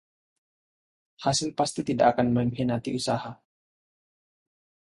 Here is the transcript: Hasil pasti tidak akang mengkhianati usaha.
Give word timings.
Hasil 1.25 1.49
pasti 1.59 1.81
tidak 1.89 2.07
akang 2.17 2.29
mengkhianati 2.35 2.89
usaha. 2.99 3.31